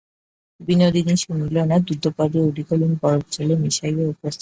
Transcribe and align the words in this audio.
বিনোদিনী 0.59 1.15
শুনিল 1.17 1.55
না, 1.69 1.75
দ্রুতপদে 1.85 2.39
ওডিকলোন 2.47 2.91
বরফজলে 3.01 3.55
মিশাইয়া 3.63 4.03
উপস্থিত 4.05 4.19
করিল। 4.23 4.39